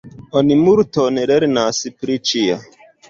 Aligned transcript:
Oni 0.39 0.55
multon 0.61 1.19
lernas 1.33 1.83
pri 2.01 2.17
ĉio. 2.31 2.57